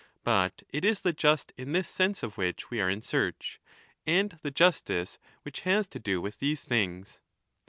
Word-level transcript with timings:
But 0.23 0.63
it 0.69 0.83
is 0.83 1.01
the 1.01 1.13
just 1.13 1.53
in 1.57 1.73
this 1.73 1.87
sense 1.87 2.23
of 2.23 2.35
which 2.35 2.71
we 2.71 2.81
are 2.81 2.89
in 2.89 3.03
search, 3.03 3.61
and 4.03 4.35
the 4.41 4.49
justice 4.49 5.19
which 5.43 5.59
has 5.61 5.87
to 5.89 5.99
do 5.99 6.19
with 6.19 6.39
these 6.39 6.65
things. 6.65 7.19